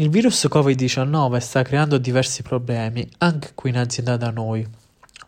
[0.00, 4.66] Il virus Covid-19 sta creando diversi problemi anche qui in azienda da noi,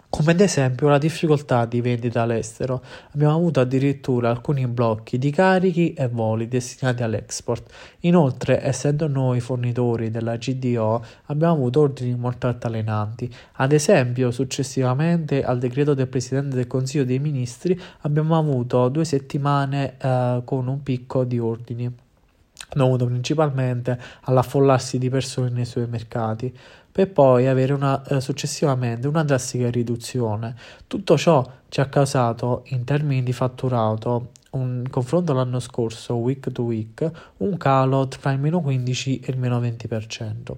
[0.09, 2.83] come ad esempio la difficoltà di vendita all'estero.
[3.13, 7.71] Abbiamo avuto addirittura alcuni blocchi di carichi e voli destinati all'export.
[8.01, 13.31] Inoltre, essendo noi fornitori della GDO, abbiamo avuto ordini molto altalenanti.
[13.57, 19.97] Ad esempio, successivamente al decreto del Presidente del Consiglio dei Ministri, abbiamo avuto due settimane
[19.99, 21.95] eh, con un picco di ordini
[22.75, 26.57] dovuto principalmente all'affollarsi di persone nei supermercati,
[26.93, 30.55] per poi avere una, eh, successivamente una drastica riduzione.
[30.87, 36.63] Tutto ciò ci ha causato, in termini di fatturato, un confronto all'anno scorso, week to
[36.63, 40.57] week, un calo tra il meno 15 e il meno 20%.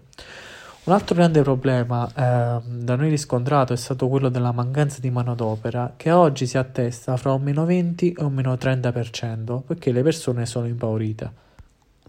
[0.85, 5.95] Un altro grande problema eh, da noi riscontrato è stato quello della mancanza di manodopera,
[5.97, 10.45] che oggi si attesta fra un meno 20 e un meno 30%, perché le persone
[10.45, 11.44] sono impaurite.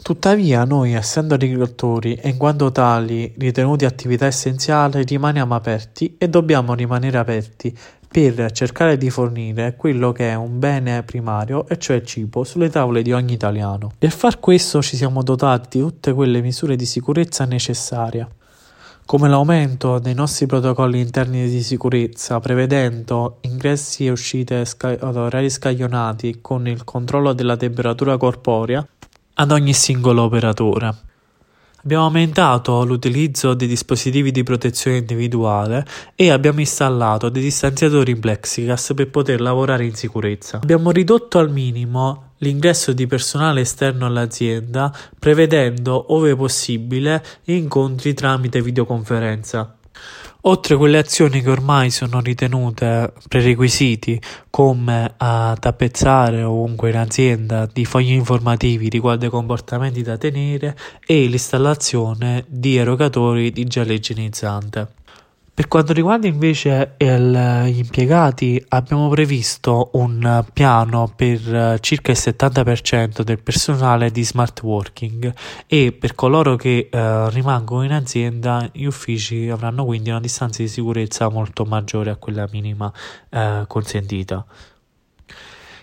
[0.01, 6.73] Tuttavia noi, essendo agricoltori e in quanto tali ritenuti attività essenziale, rimaniamo aperti e dobbiamo
[6.75, 7.75] rimanere aperti
[8.07, 12.69] per cercare di fornire quello che è un bene primario, e cioè il cibo, sulle
[12.69, 13.91] tavole di ogni italiano.
[13.97, 18.27] Per far questo ci siamo dotati di tutte quelle misure di sicurezza necessarie,
[19.05, 26.39] come l'aumento dei nostri protocolli interni di sicurezza, prevedendo ingressi e uscite sca- orari scaglionati
[26.41, 28.85] con il controllo della temperatura corporea,
[29.35, 30.93] ad ogni singolo operatore.
[31.85, 38.95] Abbiamo aumentato l'utilizzo dei dispositivi di protezione individuale e abbiamo installato dei distanziatori in plexiglass
[38.95, 40.57] per poter lavorare in sicurezza.
[40.57, 49.77] Abbiamo ridotto al minimo l'ingresso di personale esterno all'azienda, prevedendo, ove possibile, incontri tramite videoconferenza.
[50.47, 57.83] Oltre quelle azioni che ormai sono ritenute prerequisiti come a tappezzare ovunque in azienda di
[57.83, 65.04] fogli informativi riguardo ai comportamenti da tenere e l'installazione di erogatori di gel igienizzante.
[65.55, 73.41] Per quanto riguarda invece gli impiegati, abbiamo previsto un piano per circa il 70% del
[73.41, 75.33] personale di smart working
[75.65, 80.67] e per coloro che eh, rimangono in azienda, gli uffici avranno quindi una distanza di
[80.67, 82.91] sicurezza molto maggiore a quella minima
[83.29, 84.45] eh, consentita.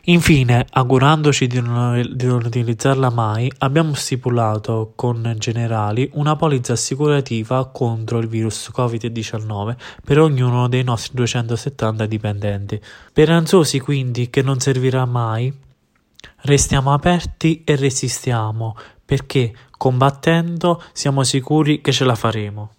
[0.06, 7.66] Infine, augurandoci di non, di non, utilizzarla mai, abbiamo stipulato con Generali una polizza assicurativa
[7.68, 12.80] contro il virus Covid-19 per ognuno dei nostri 270 dipendenti.
[13.10, 15.52] Speranzosi quindi che non servirà mai,
[16.40, 18.74] restiamo aperti e resistiamo
[19.04, 22.70] perché combattendo siamo sicuri che ce la faremo.